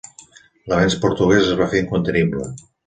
[0.71, 2.53] L'avenç portuguès es va fer incontenible.